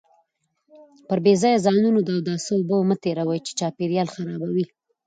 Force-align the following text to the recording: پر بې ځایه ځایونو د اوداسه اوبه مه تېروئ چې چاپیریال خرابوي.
پر 1.07 1.17
بې 1.23 1.33
ځایه 1.41 1.63
ځایونو 1.65 1.99
د 2.03 2.09
اوداسه 2.17 2.51
اوبه 2.55 2.77
مه 2.89 2.95
تېروئ 3.03 3.39
چې 3.45 3.51
چاپیریال 3.59 4.07
خرابوي. 4.13 4.65